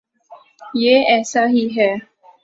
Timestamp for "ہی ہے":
1.47-1.91